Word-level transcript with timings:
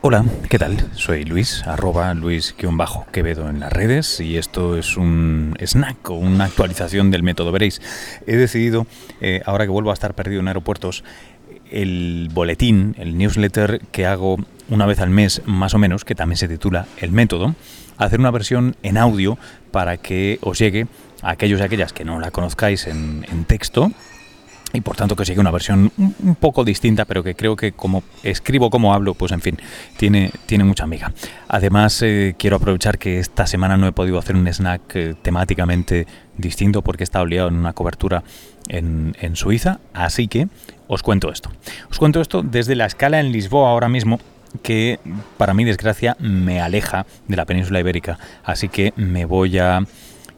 Hola, 0.00 0.24
¿qué 0.48 0.60
tal? 0.60 0.76
Soy 0.94 1.24
Luis, 1.24 1.66
arroba 1.66 2.14
Luis-Quevedo 2.14 3.50
en 3.50 3.58
las 3.58 3.72
redes 3.72 4.20
y 4.20 4.36
esto 4.36 4.78
es 4.78 4.96
un 4.96 5.56
snack 5.58 6.10
o 6.10 6.14
una 6.14 6.44
actualización 6.44 7.10
del 7.10 7.24
método. 7.24 7.50
Veréis, 7.50 7.82
he 8.24 8.36
decidido, 8.36 8.86
eh, 9.20 9.42
ahora 9.44 9.64
que 9.64 9.70
vuelvo 9.70 9.90
a 9.90 9.94
estar 9.94 10.14
perdido 10.14 10.40
en 10.40 10.46
aeropuertos, 10.46 11.02
el 11.72 12.30
boletín, 12.32 12.94
el 12.96 13.18
newsletter 13.18 13.80
que 13.90 14.06
hago 14.06 14.36
una 14.68 14.86
vez 14.86 15.00
al 15.00 15.10
mes 15.10 15.42
más 15.46 15.74
o 15.74 15.78
menos, 15.78 16.04
que 16.04 16.14
también 16.14 16.36
se 16.36 16.46
titula 16.46 16.86
El 16.98 17.10
método, 17.10 17.56
hacer 17.96 18.20
una 18.20 18.30
versión 18.30 18.76
en 18.84 18.98
audio 18.98 19.36
para 19.72 19.96
que 19.96 20.38
os 20.42 20.60
llegue 20.60 20.86
a 21.22 21.30
aquellos 21.30 21.58
y 21.58 21.64
aquellas 21.64 21.92
que 21.92 22.04
no 22.04 22.20
la 22.20 22.30
conozcáis 22.30 22.86
en, 22.86 23.26
en 23.28 23.44
texto 23.46 23.90
y 24.72 24.80
por 24.80 24.96
tanto 24.96 25.16
que 25.16 25.24
sigue 25.24 25.40
una 25.40 25.50
versión 25.50 25.90
un 25.96 26.34
poco 26.34 26.64
distinta, 26.64 27.04
pero 27.04 27.22
que 27.22 27.34
creo 27.34 27.56
que 27.56 27.72
como 27.72 28.02
escribo, 28.22 28.70
como 28.70 28.92
hablo, 28.92 29.14
pues 29.14 29.32
en 29.32 29.40
fin, 29.40 29.58
tiene, 29.96 30.30
tiene 30.46 30.64
mucha 30.64 30.84
amiga. 30.84 31.12
Además, 31.48 32.02
eh, 32.02 32.34
quiero 32.38 32.56
aprovechar 32.56 32.98
que 32.98 33.18
esta 33.18 33.46
semana 33.46 33.76
no 33.76 33.86
he 33.86 33.92
podido 33.92 34.18
hacer 34.18 34.36
un 34.36 34.46
snack 34.46 34.82
eh, 34.94 35.14
temáticamente 35.22 36.06
distinto 36.36 36.82
porque 36.82 37.02
he 37.02 37.04
estado 37.04 37.26
liado 37.26 37.48
en 37.48 37.54
una 37.54 37.72
cobertura 37.72 38.22
en, 38.68 39.16
en 39.20 39.36
Suiza, 39.36 39.80
así 39.94 40.28
que 40.28 40.48
os 40.86 41.02
cuento 41.02 41.30
esto. 41.30 41.50
Os 41.90 41.98
cuento 41.98 42.20
esto 42.20 42.42
desde 42.42 42.74
la 42.74 42.86
escala 42.86 43.20
en 43.20 43.32
Lisboa 43.32 43.70
ahora 43.70 43.88
mismo, 43.88 44.20
que 44.62 44.98
para 45.36 45.54
mi 45.54 45.64
desgracia 45.64 46.16
me 46.20 46.60
aleja 46.60 47.06
de 47.26 47.36
la 47.36 47.44
península 47.44 47.80
ibérica, 47.80 48.18
así 48.44 48.68
que 48.68 48.92
me 48.96 49.24
voy 49.24 49.58
a 49.58 49.82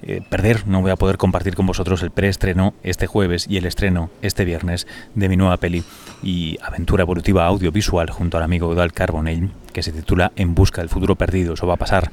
eh, 0.03 0.23
perder, 0.29 0.67
no 0.67 0.81
voy 0.81 0.91
a 0.91 0.97
poder 0.97 1.17
compartir 1.19 1.55
con 1.55 1.67
vosotros 1.67 2.03
el 2.03 2.11
preestreno 2.11 2.75
este 2.83 3.07
jueves 3.07 3.47
y 3.49 3.57
el 3.57 3.67
estreno 3.67 4.11
este 4.23 4.45
viernes 4.45 4.87
de 5.15 5.29
mi 5.29 5.37
nueva 5.37 5.57
peli 5.59 5.85
y 6.23 6.59
aventura 6.63 7.03
evolutiva 7.03 7.47
audiovisual 7.47 8.11
junto 8.11 8.37
al 8.37 8.43
amigo 8.43 8.71
Eudal 8.71 8.93
Carbonell, 8.93 9.51
que 9.73 9.83
se 9.83 9.93
titula 9.93 10.33
En 10.37 10.55
busca 10.55 10.81
del 10.81 10.89
futuro 10.89 11.17
perdido. 11.17 11.55
Eso 11.55 11.67
va 11.67 11.75
a 11.75 11.79
pasar 11.79 12.11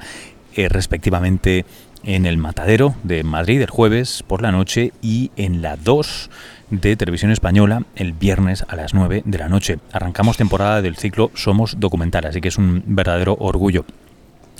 eh, 0.55 0.69
respectivamente 0.69 1.65
en 2.03 2.25
el 2.25 2.37
Matadero 2.37 2.95
de 3.03 3.23
Madrid 3.23 3.61
el 3.61 3.69
jueves 3.69 4.23
por 4.25 4.41
la 4.41 4.51
noche 4.51 4.91
y 5.01 5.31
en 5.35 5.61
la 5.61 5.75
2 5.75 6.29
de 6.69 6.95
Televisión 6.95 7.31
Española 7.31 7.83
el 7.95 8.13
viernes 8.13 8.65
a 8.67 8.75
las 8.75 8.93
9 8.93 9.23
de 9.25 9.37
la 9.37 9.49
noche. 9.49 9.79
Arrancamos 9.91 10.37
temporada 10.37 10.81
del 10.81 10.97
ciclo 10.97 11.31
Somos 11.35 11.79
Documental, 11.79 12.25
así 12.25 12.41
que 12.41 12.49
es 12.49 12.57
un 12.57 12.83
verdadero 12.85 13.35
orgullo. 13.39 13.85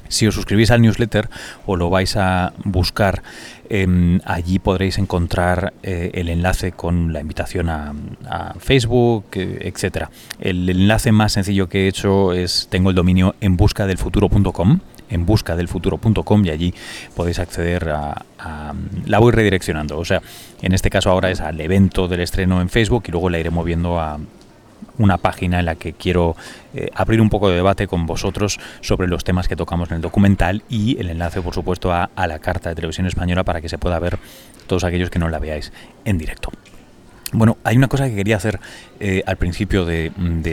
Si 0.09 0.27
os 0.27 0.35
suscribís 0.35 0.71
al 0.71 0.81
newsletter 0.81 1.29
o 1.65 1.75
lo 1.75 1.89
vais 1.89 2.15
a 2.17 2.53
buscar, 2.63 3.23
em, 3.69 4.19
allí 4.25 4.59
podréis 4.59 4.97
encontrar 4.97 5.73
eh, 5.83 6.11
el 6.13 6.29
enlace 6.29 6.71
con 6.71 7.13
la 7.13 7.21
invitación 7.21 7.69
a, 7.69 7.93
Facebook, 8.59 9.25
eh, 9.33 9.59
etcétera. 9.61 10.09
El 10.39 10.69
enlace 10.69 11.11
más 11.11 11.33
sencillo 11.33 11.69
que 11.69 11.85
he 11.85 11.87
hecho 11.87 12.33
es 12.33 12.67
tengo 12.69 12.89
el 12.89 12.95
dominio 12.95 13.35
en 13.41 13.57
busca 13.57 13.85
del 13.87 13.97
futuro.com 13.97 14.79
en 15.09 15.25
busca 15.25 15.55
del 15.55 15.69
futuro.com 15.69 16.45
y 16.45 16.49
allí 16.49 16.73
podéis 17.15 17.39
acceder 17.39 17.89
a, 17.89 18.25
a, 18.39 18.73
la 19.05 19.19
voy 19.19 19.31
redireccionando 19.31 19.97
o 19.97 20.03
sea 20.03 20.21
en 20.61 20.73
este 20.73 20.89
caso 20.89 21.09
ahora 21.09 21.31
es 21.31 21.39
al 21.39 21.61
evento 21.61 22.09
del 22.09 22.19
estreno 22.19 22.61
en 22.61 22.67
Facebook 22.67 23.03
y 23.07 23.11
luego 23.11 23.29
la 23.29 23.39
iré 23.39 23.49
moviendo 23.49 23.99
a, 23.99 24.19
una 24.97 25.17
página 25.17 25.59
en 25.59 25.65
la 25.65 25.75
que 25.75 25.93
quiero 25.93 26.35
eh, 26.73 26.89
abrir 26.93 27.21
un 27.21 27.29
poco 27.29 27.49
de 27.49 27.55
debate 27.55 27.87
con 27.87 28.05
vosotros 28.05 28.59
sobre 28.81 29.07
los 29.07 29.23
temas 29.23 29.47
que 29.47 29.55
tocamos 29.55 29.89
en 29.89 29.97
el 29.97 30.01
documental 30.01 30.63
y 30.69 30.99
el 30.99 31.09
enlace, 31.09 31.41
por 31.41 31.53
supuesto, 31.53 31.91
a, 31.91 32.09
a 32.15 32.27
la 32.27 32.39
carta 32.39 32.69
de 32.69 32.75
televisión 32.75 33.07
española 33.07 33.43
para 33.43 33.61
que 33.61 33.69
se 33.69 33.77
pueda 33.77 33.99
ver 33.99 34.17
todos 34.67 34.83
aquellos 34.83 35.09
que 35.09 35.19
no 35.19 35.29
la 35.29 35.39
veáis 35.39 35.71
en 36.05 36.17
directo. 36.17 36.51
Bueno, 37.33 37.57
hay 37.65 37.75
una 37.75 37.89
cosa 37.89 38.07
que 38.07 38.15
quería 38.15 38.37
hacer 38.37 38.59
eh, 39.01 39.21
al 39.25 39.35
principio 39.35 39.83
de, 39.83 40.11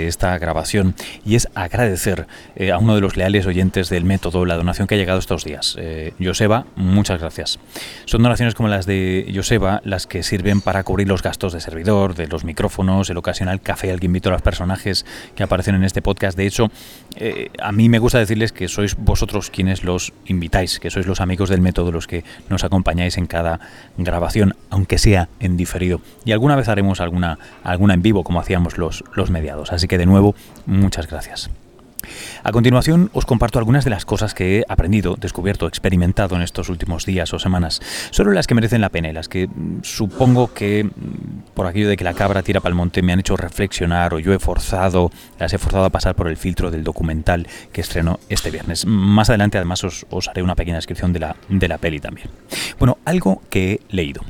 esta 0.08 0.36
grabación 0.38 0.96
y 1.24 1.36
es 1.36 1.48
agradecer 1.54 2.26
eh, 2.56 2.72
a 2.72 2.78
uno 2.78 2.96
de 2.96 3.00
los 3.00 3.16
leales 3.16 3.46
oyentes 3.46 3.88
del 3.88 4.04
método 4.04 4.44
la 4.44 4.56
donación 4.56 4.88
que 4.88 4.96
ha 4.96 4.98
llegado 4.98 5.20
estos 5.20 5.44
días. 5.44 5.76
Eh, 5.78 6.14
Joseba, 6.20 6.66
muchas 6.74 7.20
gracias. 7.20 7.60
Son 8.06 8.24
donaciones 8.24 8.54
como 8.54 8.68
las 8.68 8.86
de 8.86 9.30
Joseba 9.32 9.82
las 9.84 10.08
que 10.08 10.24
sirven 10.24 10.60
para 10.60 10.82
cubrir 10.82 11.06
los 11.06 11.22
gastos 11.22 11.52
de 11.52 11.60
servidor, 11.60 12.16
de 12.16 12.26
los 12.26 12.44
micrófonos, 12.44 13.08
el 13.08 13.18
ocasional 13.18 13.60
café 13.60 13.92
al 13.92 14.00
que 14.00 14.06
invito 14.06 14.30
a 14.30 14.32
los 14.32 14.42
personajes 14.42 15.06
que 15.36 15.44
aparecen 15.44 15.76
en 15.76 15.84
este 15.84 16.02
podcast. 16.02 16.36
De 16.36 16.46
hecho, 16.46 16.70
eh, 17.16 17.50
a 17.60 17.70
mí 17.70 17.88
me 17.88 18.00
gusta 18.00 18.18
decirles 18.18 18.50
que 18.52 18.66
sois 18.66 18.96
vosotros 18.96 19.50
quienes 19.50 19.84
los 19.84 20.12
invitáis, 20.26 20.80
que 20.80 20.90
sois 20.90 21.06
los 21.06 21.20
amigos 21.20 21.48
del 21.48 21.60
método 21.60 21.92
los 21.92 22.08
que 22.08 22.24
nos 22.48 22.64
acompañáis 22.64 23.16
en 23.16 23.26
cada 23.26 23.60
grabación, 23.96 24.56
aunque 24.70 24.98
sea 24.98 25.28
en 25.38 25.56
diferido. 25.56 26.00
Y 26.24 26.32
alguna 26.32 26.56
vez 26.56 26.63
haremos 26.68 27.00
alguna, 27.00 27.38
alguna 27.62 27.94
en 27.94 28.02
vivo, 28.02 28.24
como 28.24 28.40
hacíamos 28.40 28.78
los, 28.78 29.04
los 29.14 29.30
mediados. 29.30 29.72
Así 29.72 29.88
que 29.88 29.98
de 29.98 30.06
nuevo, 30.06 30.34
muchas 30.66 31.06
gracias. 31.06 31.50
A 32.42 32.52
continuación 32.52 33.10
os 33.12 33.26
comparto 33.26 33.58
algunas 33.58 33.84
de 33.84 33.90
las 33.90 34.04
cosas 34.04 34.34
que 34.34 34.58
he 34.58 34.64
aprendido, 34.68 35.16
descubierto, 35.16 35.66
experimentado 35.66 36.36
en 36.36 36.42
estos 36.42 36.68
últimos 36.68 37.06
días 37.06 37.32
o 37.32 37.38
semanas. 37.38 37.80
Solo 38.10 38.32
las 38.32 38.46
que 38.46 38.54
merecen 38.54 38.80
la 38.80 38.90
pena 38.90 39.08
y 39.08 39.12
las 39.12 39.28
que 39.28 39.46
mm, 39.46 39.82
supongo 39.82 40.52
que 40.52 40.84
mm, 40.84 41.52
por 41.54 41.66
aquello 41.66 41.88
de 41.88 41.96
que 41.96 42.04
la 42.04 42.14
cabra 42.14 42.42
tira 42.42 42.60
para 42.60 42.70
el 42.70 42.76
monte 42.76 43.02
me 43.02 43.12
han 43.12 43.20
hecho 43.20 43.36
reflexionar 43.36 44.14
o 44.14 44.18
yo 44.18 44.32
he 44.32 44.38
forzado, 44.38 45.10
las 45.38 45.52
he 45.52 45.58
forzado 45.58 45.84
a 45.84 45.90
pasar 45.90 46.14
por 46.14 46.28
el 46.28 46.36
filtro 46.36 46.70
del 46.70 46.84
documental 46.84 47.46
que 47.72 47.80
estreno 47.80 48.20
este 48.28 48.50
viernes. 48.50 48.86
Más 48.86 49.30
adelante 49.30 49.58
además 49.58 49.84
os, 49.84 50.06
os 50.10 50.28
haré 50.28 50.42
una 50.42 50.54
pequeña 50.54 50.76
descripción 50.76 51.12
de 51.12 51.20
la, 51.20 51.36
de 51.48 51.68
la 51.68 51.78
peli 51.78 52.00
también. 52.00 52.28
Bueno, 52.78 52.98
algo 53.04 53.42
que 53.50 53.72
he 53.72 53.80
leído 53.94 54.22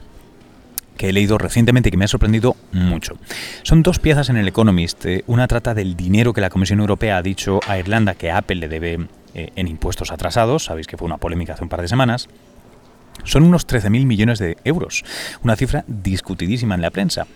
que 0.97 1.09
he 1.09 1.12
leído 1.12 1.38
recientemente 1.38 1.88
y 1.88 1.91
que 1.91 1.97
me 1.97 2.05
ha 2.05 2.09
sorprendido 2.09 2.56
mucho. 2.72 3.16
Son 3.62 3.82
dos 3.82 3.99
piezas 3.99 4.28
en 4.28 4.37
el 4.37 4.49
Economist. 4.49 5.05
Eh, 5.06 5.25
una 5.27 5.49
trata 5.49 5.75
del 5.75 5.97
dinero 5.97 6.32
que 6.32 6.41
la 6.41 6.50
Comisión 6.50 6.81
Europea 6.81 7.16
ha 7.16 7.22
dicho 7.22 7.60
a 7.66 7.78
Irlanda 7.78 8.15
que 8.15 8.31
Apple 8.31 8.56
le 8.56 8.69
debe 8.69 9.06
eh, 9.34 9.50
en 9.56 9.69
impuestos 9.69 10.12
atrasados. 10.12 10.65
Sabéis 10.65 10.87
que 10.87 10.97
fue 10.97 11.06
una 11.06 11.19
polémica 11.19 11.54
hace 11.54 11.65
un 11.65 11.69
par 11.69 11.81
de 11.81 11.88
semanas. 11.88 12.28
Son 13.23 13.45
unos 13.45 13.67
13.000 13.67 14.05
millones 14.05 14.39
de 14.39 14.59
euros, 14.65 15.05
una 15.43 15.57
cifra 15.57 15.85
discutidísima 15.87 16.75
en 16.75 16.83
la 16.83 16.91
prensa. 16.91 17.27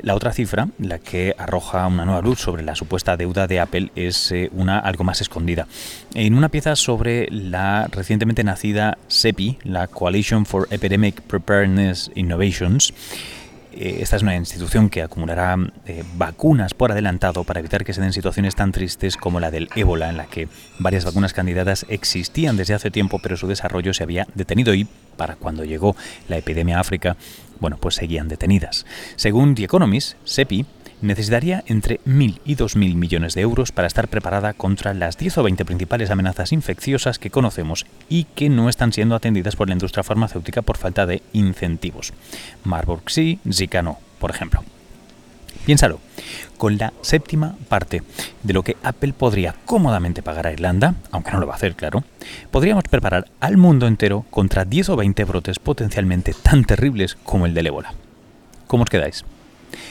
La 0.00 0.14
otra 0.14 0.32
cifra, 0.32 0.68
la 0.78 0.98
que 0.98 1.34
arroja 1.38 1.86
una 1.86 2.04
nueva 2.04 2.22
luz 2.22 2.40
sobre 2.40 2.62
la 2.62 2.74
supuesta 2.74 3.16
deuda 3.16 3.46
de 3.46 3.60
Apple, 3.60 3.90
es 3.94 4.32
eh, 4.32 4.50
una 4.52 4.78
algo 4.78 5.04
más 5.04 5.20
escondida. 5.20 5.66
En 6.14 6.34
una 6.34 6.48
pieza 6.48 6.74
sobre 6.76 7.28
la 7.30 7.86
recientemente 7.88 8.42
nacida 8.42 8.96
CEPI, 9.08 9.58
la 9.64 9.86
Coalition 9.86 10.46
for 10.46 10.66
Epidemic 10.70 11.20
Preparedness 11.22 12.10
Innovations, 12.14 12.94
eh, 13.76 13.98
esta 14.00 14.16
es 14.16 14.22
una 14.22 14.34
institución 14.34 14.88
que 14.88 15.02
acumulará 15.02 15.56
eh, 15.84 16.02
vacunas 16.16 16.72
por 16.72 16.92
adelantado 16.92 17.44
para 17.44 17.60
evitar 17.60 17.84
que 17.84 17.92
se 17.92 18.00
den 18.00 18.14
situaciones 18.14 18.54
tan 18.54 18.72
tristes 18.72 19.18
como 19.18 19.38
la 19.38 19.50
del 19.50 19.68
ébola, 19.76 20.08
en 20.08 20.16
la 20.16 20.24
que 20.24 20.48
varias 20.78 21.04
vacunas 21.04 21.34
candidatas 21.34 21.84
existían 21.90 22.56
desde 22.56 22.72
hace 22.72 22.90
tiempo, 22.90 23.18
pero 23.18 23.36
su 23.36 23.46
desarrollo 23.46 23.92
se 23.92 24.02
había 24.02 24.26
detenido 24.34 24.72
y 24.74 24.88
para 25.16 25.36
cuando 25.36 25.64
llegó 25.64 25.96
la 26.28 26.36
epidemia 26.36 26.78
a 26.78 26.80
África, 26.80 27.16
bueno, 27.60 27.78
pues 27.78 27.94
seguían 27.94 28.28
detenidas. 28.28 28.86
Según 29.16 29.54
The 29.54 29.64
Economist, 29.64 30.14
SEPI 30.24 30.66
necesitaría 31.00 31.62
entre 31.66 32.00
1.000 32.06 32.40
y 32.44 32.56
2.000 32.56 32.94
millones 32.94 33.34
de 33.34 33.42
euros 33.42 33.72
para 33.72 33.86
estar 33.86 34.08
preparada 34.08 34.52
contra 34.54 34.94
las 34.94 35.18
10 35.18 35.38
o 35.38 35.42
20 35.42 35.64
principales 35.64 36.10
amenazas 36.10 36.52
infecciosas 36.52 37.18
que 37.18 37.30
conocemos 37.30 37.86
y 38.08 38.24
que 38.24 38.48
no 38.48 38.68
están 38.68 38.92
siendo 38.92 39.14
atendidas 39.14 39.56
por 39.56 39.68
la 39.68 39.74
industria 39.74 40.04
farmacéutica 40.04 40.62
por 40.62 40.78
falta 40.78 41.06
de 41.06 41.22
incentivos. 41.32 42.12
Marburg 42.64 43.10
sí, 43.10 43.38
Zika 43.52 43.82
no, 43.82 43.98
por 44.18 44.30
ejemplo. 44.30 44.75
Piénsalo, 45.64 46.00
con 46.56 46.78
la 46.78 46.92
séptima 47.02 47.56
parte 47.68 48.02
de 48.42 48.52
lo 48.52 48.62
que 48.62 48.76
Apple 48.82 49.12
podría 49.12 49.54
cómodamente 49.64 50.22
pagar 50.22 50.46
a 50.46 50.52
Irlanda, 50.52 50.94
aunque 51.10 51.32
no 51.32 51.40
lo 51.40 51.46
va 51.46 51.54
a 51.54 51.56
hacer, 51.56 51.74
claro, 51.74 52.04
podríamos 52.50 52.84
preparar 52.84 53.26
al 53.40 53.56
mundo 53.56 53.86
entero 53.86 54.24
contra 54.30 54.64
10 54.64 54.90
o 54.90 54.96
20 54.96 55.24
brotes 55.24 55.58
potencialmente 55.58 56.34
tan 56.34 56.64
terribles 56.64 57.16
como 57.22 57.46
el 57.46 57.54
del 57.54 57.66
ébola. 57.66 57.94
¿Cómo 58.66 58.84
os 58.84 58.90
quedáis? 58.90 59.24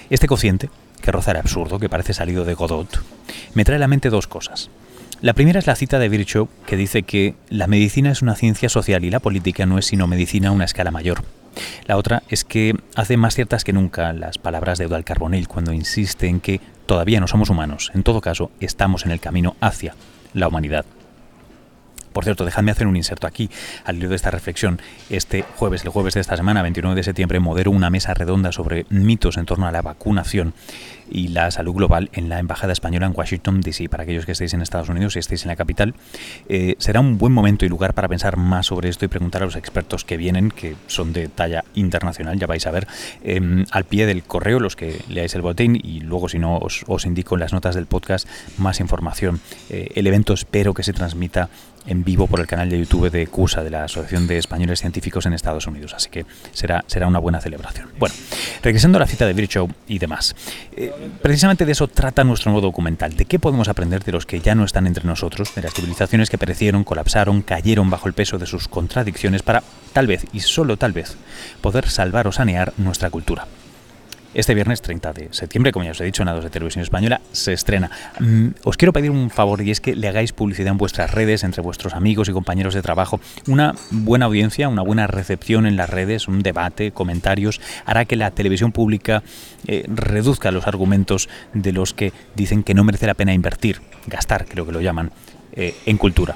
Este 0.10 0.28
cociente 0.28 0.70
que 1.02 1.12
roza 1.12 1.32
el 1.32 1.38
absurdo, 1.38 1.80
que 1.80 1.90
parece 1.90 2.14
salido 2.14 2.46
de 2.46 2.56
Godot, 2.56 3.04
me 3.54 3.64
trae 3.64 3.78
a 3.78 3.80
la 3.80 3.88
mente 3.88 4.10
dos 4.10 4.28
cosas. 4.28 4.70
La 5.22 5.34
primera 5.34 5.60
es 5.60 5.66
la 5.66 5.76
cita 5.76 5.98
de 5.98 6.10
Virchow 6.10 6.50
que 6.68 6.76
dice 6.76 7.04
que 7.04 7.36
la 7.50 7.68
medicina 7.68 8.12
es 8.12 8.22
una 8.22 8.36
ciencia 8.36 8.68
social 8.68 9.06
y 9.06 9.10
la 9.10 9.22
política 9.22 9.66
no 9.66 9.78
es 9.78 9.86
sino 9.86 10.08
medicina 10.08 10.50
a 10.50 10.52
una 10.52 10.66
escala 10.66 10.92
mayor. 10.92 11.24
La 11.86 11.96
otra 11.96 12.24
es 12.28 12.44
que 12.44 12.76
hace 12.96 13.16
más 13.16 13.34
ciertas 13.34 13.64
que 13.64 13.72
nunca 13.72 14.12
las 14.12 14.38
palabras 14.38 14.78
de 14.78 14.84
Eudal 14.84 15.06
Carbonell 15.06 15.48
cuando 15.48 15.72
insiste 15.72 16.28
en 16.28 16.42
que 16.42 16.60
todavía 16.86 17.22
no 17.22 17.28
somos 17.28 17.50
humanos, 17.50 17.92
en 17.96 18.04
todo 18.04 18.20
caso 18.20 18.52
estamos 18.60 19.06
en 19.06 19.12
el 19.12 19.22
camino 19.22 19.56
hacia 19.62 19.96
la 20.34 20.50
humanidad. 20.50 20.86
Por 22.12 22.24
cierto, 22.24 22.46
dejadme 22.46 22.72
hacer 22.72 22.88
un 22.88 22.96
inserto 22.96 23.28
aquí 23.28 23.50
al 23.84 23.98
hilo 23.98 24.08
de 24.08 24.16
esta 24.16 24.32
reflexión. 24.32 24.80
Este 25.10 25.44
jueves, 25.58 25.84
el 25.84 25.90
jueves 25.90 26.14
de 26.14 26.22
esta 26.22 26.38
semana, 26.38 26.62
29 26.62 26.96
de 26.96 27.04
septiembre, 27.04 27.42
modero 27.42 27.72
una 27.72 27.90
mesa 27.90 28.14
redonda 28.14 28.54
sobre 28.54 28.86
mitos 28.90 29.36
en 29.36 29.46
torno 29.46 29.68
a 29.68 29.72
la 29.74 29.82
vacunación 29.82 30.54
y 31.10 31.30
la 31.30 31.52
salud 31.52 31.74
global 31.74 32.10
en 32.14 32.30
la 32.30 32.40
Embajada 32.40 32.74
Española 32.74 33.06
en 33.06 33.14
Washington, 33.16 33.62
D.C. 33.62 33.90
Para 33.90 34.04
aquellos 34.04 34.26
que 34.26 34.32
estéis 34.32 34.54
en 34.54 34.62
Estados 34.62 34.90
Unidos 34.90 35.16
y 35.16 35.20
estéis 35.20 35.44
en 35.44 35.50
la 35.50 35.56
capital, 35.56 35.94
eh, 36.50 36.76
será 36.78 37.00
un 37.00 37.18
buen 37.18 37.34
momento 37.34 37.66
y 37.66 37.70
lugar 37.70 37.94
para 37.94 38.08
pensar 38.08 38.38
más 38.38 38.68
sobre 38.68 38.90
esto 38.90 39.06
y 39.06 39.08
preguntar 39.08 39.44
a 39.44 39.46
los 39.46 39.56
expertos 39.56 40.06
que 40.06 40.18
vienen, 40.18 40.52
que 40.52 40.76
son 40.88 41.14
de 41.14 41.28
talla 41.28 41.64
internacional, 41.74 42.40
ya 42.40 42.48
vais 42.48 42.66
a 42.68 42.72
ver, 42.72 42.88
em, 43.24 43.66
al 43.72 43.86
pie 43.86 44.06
del 44.06 44.24
correo, 44.24 44.60
los 44.60 44.76
que 44.76 45.02
leáis 45.10 45.36
el 45.36 45.42
botín 45.42 45.80
y 45.82 46.02
luego 46.02 46.30
si 46.30 46.40
no 46.40 46.58
os, 46.58 47.06
indico 47.06 47.36
en 47.36 47.42
las 47.42 47.54
notas 47.54 47.76
del 47.76 47.86
podcast 47.86 48.28
más 48.58 48.80
información. 48.80 49.40
Eh, 49.70 49.90
el 49.96 50.08
evento 50.08 50.34
espero 50.34 50.74
que 50.74 50.84
se 50.84 50.94
transmita 50.94 51.50
en 51.88 52.04
vivo 52.04 52.28
por 52.28 52.40
el 52.40 52.48
canal 52.48 52.70
de 52.70 52.80
YouTube 52.80 53.12
de 53.12 53.28
CUSA, 53.28 53.64
de 53.64 53.70
la 53.70 53.84
Asociación 53.84 54.28
de 54.28 54.38
Españoles 54.38 54.80
Científicos 54.80 55.26
en 55.26 55.34
Estados 55.34 55.68
Unidos. 55.68 55.94
Así 55.94 56.10
que 56.10 56.26
será, 56.52 56.84
será 56.88 57.08
una 57.08 57.20
buena 57.20 57.42
celebración. 57.42 57.90
Bueno, 58.00 58.16
regresando 58.62 58.98
a 58.98 59.02
la 59.02 59.08
cita 59.08 59.26
de 59.26 59.34
Virchow 59.34 59.70
y 59.88 60.00
demás. 60.00 60.36
Eh, 60.76 60.92
precisamente 61.22 61.66
de 61.66 61.72
eso 61.72 61.88
trata 61.88 62.24
nuestro 62.24 62.52
nuevo 62.52 62.68
documental. 62.68 63.16
¿De 63.16 63.26
qué 63.26 63.40
podemos 63.40 63.68
aprender 63.68 64.04
de 64.04 64.12
los 64.12 64.26
que 64.26 64.40
ya 64.40 64.56
no 64.56 64.66
están 64.66 64.88
entre 64.88 65.06
nosotros, 65.06 65.54
de 65.56 65.62
las 65.62 65.74
civilizaciones 65.74 66.30
que 66.30 66.38
perecieron, 66.38 66.84
colapsaron, 66.84 67.42
cayeron 67.42 67.90
bajo 67.90 68.08
el 68.08 68.14
peso 68.14 68.38
de 68.38 68.46
sus 68.46 68.68
contradicciones 68.68 69.44
para, 69.44 69.64
tal 69.94 70.08
vez, 70.08 70.26
y 70.34 70.42
solo 70.42 70.78
tal 70.78 70.94
vez, 70.94 71.18
poder 71.62 71.90
salvar 71.90 72.28
o 72.28 72.32
sanear 72.32 72.74
nuestra 72.78 73.10
cultura? 73.10 73.48
Este 74.36 74.54
viernes 74.54 74.82
30 74.82 75.14
de 75.14 75.30
septiembre, 75.32 75.72
como 75.72 75.86
ya 75.86 75.92
os 75.92 76.02
he 76.02 76.04
dicho, 76.04 76.22
en 76.22 76.26
la 76.26 76.34
2 76.34 76.44
de 76.44 76.50
Televisión 76.50 76.82
Española, 76.84 77.22
se 77.32 77.54
estrena. 77.54 77.90
Mm, 78.20 78.48
os 78.66 78.76
quiero 78.76 78.92
pedir 78.92 79.10
un 79.10 79.30
favor 79.30 79.62
y 79.62 79.72
es 79.72 79.80
que 79.80 79.96
le 79.96 80.10
hagáis 80.10 80.34
publicidad 80.34 80.72
en 80.72 80.78
vuestras 80.78 81.12
redes, 81.12 81.46
entre 81.46 81.62
vuestros 81.62 81.94
amigos 81.94 82.28
y 82.28 82.34
compañeros 82.34 82.74
de 82.74 82.82
trabajo. 82.82 83.22
Una 83.48 83.76
buena 83.92 84.26
audiencia, 84.26 84.68
una 84.68 84.82
buena 84.82 85.08
recepción 85.08 85.66
en 85.66 85.78
las 85.78 85.90
redes, 85.90 86.28
un 86.28 86.44
debate, 86.44 86.92
comentarios, 86.92 87.62
hará 87.86 88.04
que 88.04 88.18
la 88.18 88.32
televisión 88.32 88.74
pública 88.74 89.24
eh, 89.68 89.86
reduzca 89.88 90.52
los 90.52 90.68
argumentos 90.68 91.30
de 91.54 91.72
los 91.72 91.94
que 91.94 92.12
dicen 92.36 92.64
que 92.64 92.74
no 92.74 92.84
merece 92.84 93.08
la 93.08 93.14
pena 93.14 93.34
invertir, 93.34 93.82
gastar, 94.06 94.48
creo 94.48 94.66
que 94.66 94.74
lo 94.74 94.82
llaman, 94.82 95.12
eh, 95.54 95.74
en 95.86 95.98
cultura. 95.98 96.36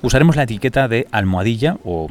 Usaremos 0.00 0.36
la 0.36 0.44
etiqueta 0.44 0.86
de 0.86 1.08
almohadilla 1.10 1.78
o 1.82 2.08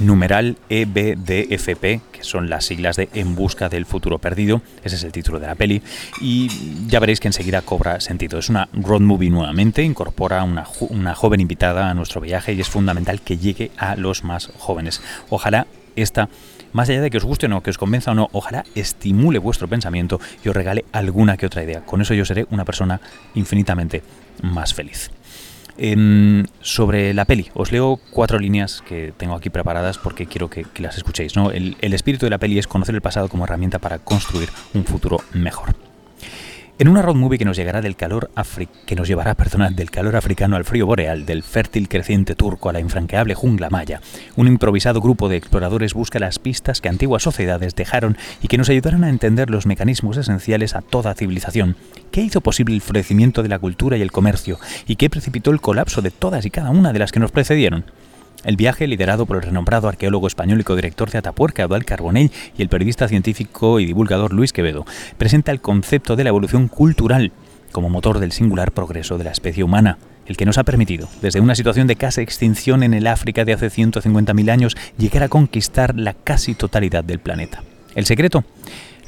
numeral 0.00 0.56
EBDFP, 0.68 2.00
que 2.12 2.22
son 2.22 2.48
las 2.48 2.64
siglas 2.64 2.96
de 2.96 3.08
En 3.14 3.34
Busca 3.34 3.68
del 3.68 3.86
Futuro 3.86 4.18
Perdido, 4.18 4.62
ese 4.84 4.96
es 4.96 5.04
el 5.04 5.12
título 5.12 5.40
de 5.40 5.46
la 5.46 5.54
peli, 5.54 5.82
y 6.20 6.48
ya 6.86 7.00
veréis 7.00 7.20
que 7.20 7.28
enseguida 7.28 7.62
cobra 7.62 8.00
sentido. 8.00 8.38
Es 8.38 8.48
una 8.48 8.68
road 8.72 9.00
movie 9.00 9.30
nuevamente, 9.30 9.82
incorpora 9.82 10.42
una, 10.44 10.66
una 10.80 11.14
joven 11.14 11.40
invitada 11.40 11.90
a 11.90 11.94
nuestro 11.94 12.20
viaje 12.20 12.52
y 12.52 12.60
es 12.60 12.68
fundamental 12.68 13.20
que 13.20 13.38
llegue 13.38 13.70
a 13.76 13.96
los 13.96 14.24
más 14.24 14.50
jóvenes. 14.58 15.02
Ojalá 15.30 15.66
esta 15.96 16.28
más 16.72 16.88
allá 16.88 17.02
de 17.02 17.10
que 17.10 17.18
os 17.18 17.24
guste 17.24 17.46
o 17.46 17.48
no, 17.50 17.62
que 17.62 17.68
os 17.68 17.76
convenza 17.76 18.12
o 18.12 18.14
no, 18.14 18.30
ojalá 18.32 18.64
estimule 18.74 19.38
vuestro 19.38 19.68
pensamiento 19.68 20.18
y 20.42 20.48
os 20.48 20.56
regale 20.56 20.86
alguna 20.92 21.36
que 21.36 21.44
otra 21.44 21.62
idea. 21.62 21.84
Con 21.84 22.00
eso 22.00 22.14
yo 22.14 22.24
seré 22.24 22.46
una 22.50 22.64
persona 22.64 22.98
infinitamente 23.34 24.02
más 24.42 24.72
feliz 24.72 25.10
sobre 26.60 27.14
la 27.14 27.24
peli, 27.24 27.50
os 27.54 27.72
leo 27.72 27.98
cuatro 28.10 28.38
líneas 28.38 28.82
que 28.86 29.12
tengo 29.16 29.34
aquí 29.34 29.50
preparadas 29.50 29.98
porque 29.98 30.26
quiero 30.26 30.50
que, 30.50 30.66
las 30.78 30.96
escuchéis. 30.96 31.36
¿no? 31.36 31.50
El, 31.50 31.76
el 31.80 31.94
espíritu 31.94 32.26
de 32.26 32.30
la 32.30 32.38
peli 32.38 32.58
es 32.58 32.66
conocer 32.66 32.94
el 32.94 33.00
pasado 33.00 33.28
como 33.28 33.44
herramienta 33.44 33.78
para 33.78 33.98
construir 33.98 34.50
un 34.74 34.84
futuro 34.84 35.18
mejor. 35.32 35.74
En 36.82 36.88
una 36.88 37.00
road 37.00 37.14
movie 37.14 37.38
que 37.38 37.44
nos 37.44 37.56
llegará 37.56 37.80
del 37.80 37.94
calor 37.94 38.32
que 38.86 38.96
nos 38.96 39.06
llevará, 39.06 39.36
perdona, 39.36 39.70
del 39.70 39.92
calor 39.92 40.16
africano 40.16 40.56
al 40.56 40.64
frío 40.64 40.84
boreal, 40.84 41.26
del 41.26 41.44
fértil 41.44 41.88
creciente 41.88 42.34
turco 42.34 42.68
a 42.68 42.72
la 42.72 42.80
infranqueable 42.80 43.36
jungla 43.36 43.70
maya, 43.70 44.00
un 44.34 44.48
improvisado 44.48 45.00
grupo 45.00 45.28
de 45.28 45.36
exploradores 45.36 45.94
busca 45.94 46.18
las 46.18 46.40
pistas 46.40 46.80
que 46.80 46.88
antiguas 46.88 47.22
sociedades 47.22 47.76
dejaron 47.76 48.18
y 48.42 48.48
que 48.48 48.58
nos 48.58 48.68
ayudarán 48.68 49.04
a 49.04 49.10
entender 49.10 49.48
los 49.48 49.64
mecanismos 49.64 50.16
esenciales 50.16 50.74
a 50.74 50.82
toda 50.82 51.14
civilización. 51.14 51.76
¿Qué 52.10 52.22
hizo 52.22 52.40
posible 52.40 52.74
el 52.74 52.80
florecimiento 52.80 53.44
de 53.44 53.50
la 53.50 53.60
cultura 53.60 53.96
y 53.96 54.02
el 54.02 54.10
comercio? 54.10 54.58
¿Y 54.88 54.96
qué 54.96 55.08
precipitó 55.08 55.52
el 55.52 55.60
colapso 55.60 56.02
de 56.02 56.10
todas 56.10 56.44
y 56.46 56.50
cada 56.50 56.70
una 56.70 56.92
de 56.92 56.98
las 56.98 57.12
que 57.12 57.20
nos 57.20 57.30
precedieron? 57.30 57.84
El 58.44 58.56
viaje, 58.56 58.88
liderado 58.88 59.24
por 59.24 59.36
el 59.36 59.42
renombrado 59.42 59.88
arqueólogo 59.88 60.26
español 60.26 60.60
y 60.60 60.64
codirector 60.64 61.10
de 61.10 61.18
Atapuerca, 61.18 61.62
Eduardo 61.62 61.86
Carbonell, 61.86 62.32
y 62.58 62.62
el 62.62 62.68
periodista 62.68 63.06
científico 63.06 63.78
y 63.78 63.86
divulgador 63.86 64.32
Luis 64.32 64.52
Quevedo, 64.52 64.84
presenta 65.16 65.52
el 65.52 65.60
concepto 65.60 66.16
de 66.16 66.24
la 66.24 66.30
evolución 66.30 66.66
cultural 66.66 67.30
como 67.70 67.88
motor 67.88 68.18
del 68.18 68.32
singular 68.32 68.72
progreso 68.72 69.16
de 69.16 69.24
la 69.24 69.30
especie 69.30 69.62
humana, 69.62 69.98
el 70.26 70.36
que 70.36 70.44
nos 70.44 70.58
ha 70.58 70.64
permitido, 70.64 71.08
desde 71.20 71.40
una 71.40 71.54
situación 71.54 71.86
de 71.86 71.96
casi 71.96 72.20
extinción 72.20 72.82
en 72.82 72.94
el 72.94 73.06
África 73.06 73.44
de 73.44 73.54
hace 73.54 73.68
150.000 73.68 74.50
años, 74.50 74.76
llegar 74.98 75.22
a 75.22 75.28
conquistar 75.28 75.98
la 75.98 76.14
casi 76.14 76.54
totalidad 76.54 77.04
del 77.04 77.20
planeta. 77.20 77.62
El 77.94 78.06
secreto 78.06 78.44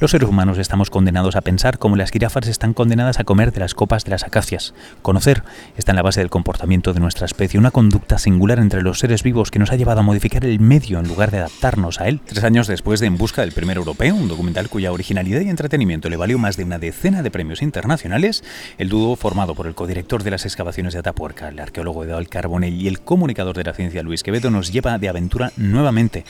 los 0.00 0.10
seres 0.10 0.28
humanos 0.28 0.58
estamos 0.58 0.90
condenados 0.90 1.36
a 1.36 1.40
pensar 1.40 1.78
como 1.78 1.96
las 1.96 2.10
jirafas 2.10 2.48
están 2.48 2.74
condenadas 2.74 3.20
a 3.20 3.24
comer 3.24 3.52
de 3.52 3.60
las 3.60 3.74
copas 3.74 4.04
de 4.04 4.10
las 4.10 4.24
acacias. 4.24 4.74
Conocer 5.02 5.42
está 5.76 5.92
en 5.92 5.96
la 5.96 6.02
base 6.02 6.20
del 6.20 6.30
comportamiento 6.30 6.92
de 6.92 7.00
nuestra 7.00 7.26
especie, 7.26 7.60
una 7.60 7.70
conducta 7.70 8.18
singular 8.18 8.58
entre 8.58 8.82
los 8.82 8.98
seres 8.98 9.22
vivos 9.22 9.50
que 9.50 9.58
nos 9.58 9.70
ha 9.70 9.76
llevado 9.76 10.00
a 10.00 10.02
modificar 10.02 10.44
el 10.44 10.58
medio 10.60 10.98
en 10.98 11.06
lugar 11.06 11.30
de 11.30 11.38
adaptarnos 11.38 12.00
a 12.00 12.08
él. 12.08 12.20
Tres 12.24 12.44
años 12.44 12.66
después 12.66 13.00
de 13.00 13.06
En 13.06 13.16
Busca 13.16 13.42
del 13.42 13.52
Primer 13.52 13.76
Europeo, 13.76 14.14
un 14.14 14.28
documental 14.28 14.68
cuya 14.68 14.92
originalidad 14.92 15.40
y 15.40 15.48
entretenimiento 15.48 16.08
le 16.08 16.16
valió 16.16 16.38
más 16.38 16.56
de 16.56 16.64
una 16.64 16.78
decena 16.78 17.22
de 17.22 17.30
premios 17.30 17.62
internacionales, 17.62 18.42
el 18.78 18.88
dúo 18.88 19.16
formado 19.16 19.54
por 19.54 19.66
el 19.66 19.74
codirector 19.74 20.22
de 20.22 20.32
las 20.32 20.44
excavaciones 20.44 20.92
de 20.94 21.00
Atapuerca, 21.00 21.48
el 21.48 21.60
arqueólogo 21.60 22.04
Eduardo 22.04 22.28
Carbonell 22.28 22.80
y 22.80 22.88
el 22.88 23.00
comunicador 23.00 23.56
de 23.56 23.64
la 23.64 23.74
ciencia 23.74 24.02
Luis 24.02 24.22
Quevedo 24.22 24.50
nos 24.50 24.72
lleva 24.72 24.98
de 24.98 25.08
aventura 25.08 25.52
nuevamente 25.56 26.24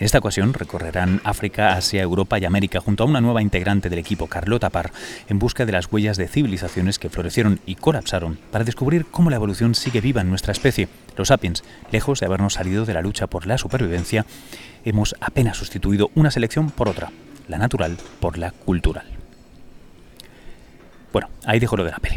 en 0.00 0.06
esta 0.06 0.18
ocasión 0.18 0.54
recorrerán 0.54 1.20
África, 1.24 1.74
Asia, 1.74 2.00
Europa 2.00 2.38
y 2.38 2.46
América 2.46 2.80
junto 2.80 3.04
a 3.04 3.06
una 3.06 3.20
nueva 3.20 3.42
integrante 3.42 3.90
del 3.90 3.98
equipo, 3.98 4.28
Carlota 4.28 4.70
Parr, 4.70 4.92
en 5.28 5.38
busca 5.38 5.66
de 5.66 5.72
las 5.72 5.92
huellas 5.92 6.16
de 6.16 6.26
civilizaciones 6.26 6.98
que 6.98 7.10
florecieron 7.10 7.60
y 7.66 7.74
colapsaron 7.74 8.38
para 8.50 8.64
descubrir 8.64 9.04
cómo 9.10 9.28
la 9.28 9.36
evolución 9.36 9.74
sigue 9.74 10.00
viva 10.00 10.22
en 10.22 10.30
nuestra 10.30 10.52
especie. 10.52 10.88
Los 11.18 11.28
sapiens, 11.28 11.64
lejos 11.92 12.18
de 12.18 12.26
habernos 12.26 12.54
salido 12.54 12.86
de 12.86 12.94
la 12.94 13.02
lucha 13.02 13.26
por 13.26 13.46
la 13.46 13.58
supervivencia, 13.58 14.24
hemos 14.86 15.14
apenas 15.20 15.58
sustituido 15.58 16.10
una 16.14 16.30
selección 16.30 16.70
por 16.70 16.88
otra, 16.88 17.12
la 17.46 17.58
natural 17.58 17.98
por 18.20 18.38
la 18.38 18.52
cultural. 18.52 19.04
Bueno, 21.12 21.28
ahí 21.44 21.60
dejo 21.60 21.76
lo 21.76 21.84
de 21.84 21.90
la 21.90 21.98
peli. 21.98 22.16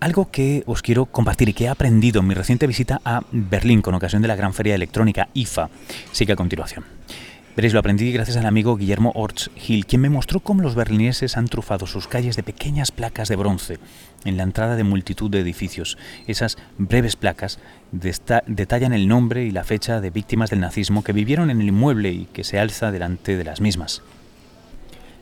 Algo 0.00 0.30
que 0.30 0.62
os 0.66 0.80
quiero 0.80 1.06
compartir 1.06 1.48
y 1.48 1.52
que 1.52 1.64
he 1.64 1.68
aprendido 1.68 2.20
en 2.20 2.28
mi 2.28 2.34
reciente 2.34 2.68
visita 2.68 3.00
a 3.04 3.22
Berlín 3.32 3.82
con 3.82 3.96
ocasión 3.96 4.22
de 4.22 4.28
la 4.28 4.36
gran 4.36 4.54
feria 4.54 4.76
electrónica 4.76 5.28
IFA 5.34 5.70
sigue 6.12 6.34
a 6.34 6.36
continuación. 6.36 6.84
Veréis, 7.56 7.74
lo 7.74 7.80
aprendí 7.80 8.12
gracias 8.12 8.36
al 8.36 8.46
amigo 8.46 8.76
Guillermo 8.76 9.10
Orts 9.16 9.50
Hill, 9.56 9.86
quien 9.86 10.00
me 10.00 10.08
mostró 10.08 10.38
cómo 10.38 10.62
los 10.62 10.76
berlineses 10.76 11.36
han 11.36 11.48
trufado 11.48 11.88
sus 11.88 12.06
calles 12.06 12.36
de 12.36 12.44
pequeñas 12.44 12.92
placas 12.92 13.28
de 13.28 13.34
bronce 13.34 13.80
en 14.24 14.36
la 14.36 14.44
entrada 14.44 14.76
de 14.76 14.84
multitud 14.84 15.28
de 15.28 15.40
edificios. 15.40 15.98
Esas 16.28 16.58
breves 16.76 17.16
placas 17.16 17.58
detallan 17.90 18.92
el 18.92 19.08
nombre 19.08 19.46
y 19.46 19.50
la 19.50 19.64
fecha 19.64 20.00
de 20.00 20.10
víctimas 20.10 20.50
del 20.50 20.60
nazismo 20.60 21.02
que 21.02 21.12
vivieron 21.12 21.50
en 21.50 21.60
el 21.60 21.66
inmueble 21.66 22.12
y 22.12 22.26
que 22.26 22.44
se 22.44 22.60
alza 22.60 22.92
delante 22.92 23.36
de 23.36 23.42
las 23.42 23.60
mismas. 23.60 24.02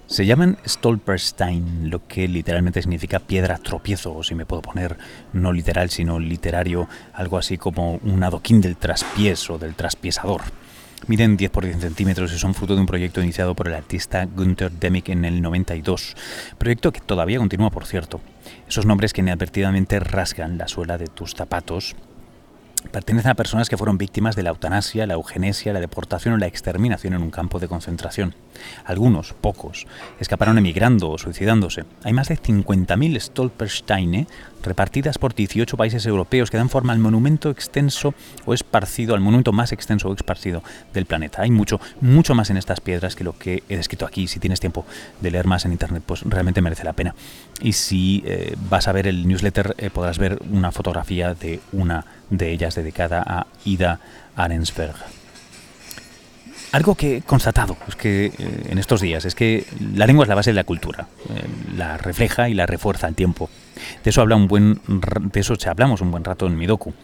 Se 0.07 0.25
llaman 0.25 0.57
Stolperstein, 0.65 1.91
lo 1.91 2.07
que 2.07 2.29
literalmente 2.29 2.81
significa 2.81 3.19
piedra 3.19 3.59
tropiezo, 3.59 4.15
o 4.15 4.23
si 4.23 4.37
me 4.37 4.47
puedo 4.47 4.63
poner 4.63 4.97
no 5.33 5.53
literal, 5.53 5.91
sino 5.91 6.21
literario, 6.21 6.89
algo 7.13 7.39
así 7.39 7.59
como 7.59 7.97
un 7.97 8.23
adoquín 8.23 8.61
del 8.61 8.77
traspiés 8.77 9.51
o 9.51 9.59
del 9.59 9.75
traspiesador. 9.75 10.43
Miden 11.09 11.37
10 11.37 11.51
por 11.51 11.65
10 11.65 11.81
centímetros 11.81 12.33
y 12.33 12.39
son 12.39 12.55
fruto 12.55 12.77
de 12.77 12.83
un 12.83 12.87
proyecto 12.87 13.21
iniciado 13.21 13.57
por 13.57 13.67
el 13.67 13.75
artista 13.75 14.27
Günther 14.27 14.71
Demick 14.71 15.09
en 15.09 15.25
el 15.25 15.43
92. 15.43 16.15
Proyecto 16.57 16.93
que 16.93 17.01
todavía 17.01 17.39
continúa, 17.39 17.71
por 17.71 17.85
cierto. 17.85 18.21
Esos 18.69 18.87
nombres 18.87 19.13
que 19.13 19.23
inadvertidamente 19.23 19.99
rasgan 19.99 20.57
la 20.57 20.69
suela 20.69 20.99
de 20.99 21.09
tus 21.09 21.35
zapatos 21.35 21.97
pertenecen 22.89 23.31
a 23.31 23.35
personas 23.35 23.69
que 23.69 23.77
fueron 23.77 23.99
víctimas 23.99 24.37
de 24.37 24.43
la 24.43 24.51
eutanasia, 24.51 25.07
la 25.07 25.15
eugenesia, 25.15 25.73
la 25.73 25.81
deportación 25.81 26.35
o 26.35 26.37
la 26.37 26.47
exterminación 26.47 27.15
en 27.15 27.23
un 27.23 27.31
campo 27.31 27.59
de 27.59 27.69
concentración. 27.69 28.35
Algunos, 28.85 29.33
pocos, 29.35 29.87
escaparon 30.21 30.59
emigrando 30.59 31.11
o 31.11 31.19
suicidándose. 31.19 31.85
Hay 32.05 32.13
más 32.13 32.29
de 32.29 32.39
50.000 32.39 33.21
Stolpersteine 33.21 34.27
repartidas 34.67 35.19
por 35.19 35.35
18 35.35 35.77
países 35.77 36.05
europeos 36.07 36.51
que 36.51 36.57
dan 36.57 36.69
forma 36.69 36.93
al 36.93 36.99
monumento 36.99 37.51
extenso 37.51 38.15
o 38.45 38.53
esparcido, 38.53 39.15
al 39.15 39.21
monumento 39.21 39.53
más 39.53 39.73
extenso 39.73 40.09
o 40.09 40.15
esparcido 40.15 40.63
del 40.93 41.07
planeta. 41.07 41.43
Hay 41.43 41.51
mucho, 41.51 41.81
mucho 42.01 42.35
más 42.35 42.51
en 42.51 42.57
estas 42.57 42.81
piedras 42.81 43.17
que 43.17 43.25
lo 43.25 43.39
que 43.39 43.63
he 43.69 43.77
descrito 43.77 44.07
aquí. 44.07 44.27
Si 44.27 44.41
tienes 44.41 44.61
tiempo 44.61 44.85
de 45.21 45.31
leer 45.31 45.47
más 45.47 45.65
en 45.65 45.73
internet, 45.73 46.03
pues 46.05 46.23
realmente 46.23 46.61
merece 46.61 46.85
la 46.85 46.93
pena. 46.93 47.15
Y 47.61 47.73
si 47.73 48.23
eh, 48.27 48.55
vas 48.69 48.89
a 48.89 48.93
ver 48.93 49.07
el 49.07 49.27
newsletter, 49.27 49.75
eh, 49.79 49.91
podrás 49.91 50.19
ver 50.19 50.39
una 50.51 50.73
fotografía 50.73 51.35
de 51.35 51.61
una 51.73 52.05
de 52.31 52.51
ellas 52.51 52.75
dedicada 52.81 53.23
a 53.27 53.47
Ida 53.65 54.01
Arensberg. 54.37 54.95
Algo 56.73 56.95
que 56.95 57.19
he 57.19 57.23
constatado 57.23 57.77
es 57.89 57.97
que 57.97 58.27
eh, 58.27 58.33
en 58.69 58.79
estos 58.79 59.01
días 59.01 59.25
es 59.25 59.35
que 59.35 59.65
la 59.95 60.07
lengua 60.07 60.25
es 60.25 60.29
la 60.29 60.35
base 60.35 60.51
de 60.51 60.55
la 60.55 60.65
cultura, 60.65 61.07
la 61.77 61.97
refleja 61.97 62.49
y 62.49 62.55
la 62.55 62.67
refuerza 62.67 63.07
al 63.07 63.15
tiempo 63.15 63.49
De 64.05 64.11
eso, 64.11 64.21
habla 64.21 64.37
un 64.37 64.49
buen, 64.49 64.81
de 64.87 65.41
eso 65.41 65.55
hablamos 65.67 66.01
un 66.01 66.11
buen 66.11 66.25
rato 66.25 66.47
en 66.47 66.57
mi 66.57 66.67
docu. 66.67 66.95